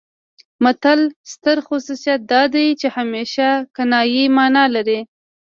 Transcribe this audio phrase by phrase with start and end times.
[0.03, 0.03] د
[0.63, 0.99] متل
[1.33, 4.99] ستر خصوصیت دا دی چې همیشه کنايي مانا لري